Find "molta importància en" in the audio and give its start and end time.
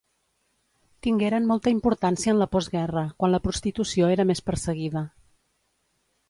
1.51-2.39